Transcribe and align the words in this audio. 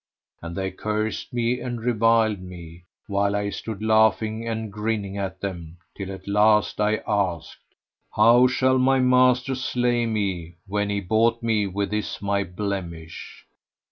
And 0.41 0.55
they 0.55 0.71
cursed 0.71 1.31
me 1.31 1.59
and 1.59 1.79
reviled 1.79 2.39
me, 2.41 2.85
while 3.05 3.35
I 3.35 3.51
stood 3.51 3.83
laughing 3.83 4.47
and 4.47 4.73
grinning 4.73 5.15
at 5.19 5.41
them, 5.41 5.77
till 5.95 6.11
at 6.11 6.27
last 6.27 6.81
I 6.81 7.03
asked, 7.07 7.61
"How 8.15 8.47
shall 8.47 8.79
my 8.79 8.97
master 8.97 9.53
slay 9.53 10.07
me 10.07 10.55
when 10.65 10.89
he 10.89 11.01
bought 11.01 11.43
me 11.43 11.67
with 11.67 11.91
this 11.91 12.19
my 12.19 12.43
blemish?" 12.43 13.45